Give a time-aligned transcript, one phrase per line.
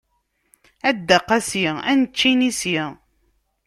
[0.87, 2.75] A Dda Qasi ad nečč inisi.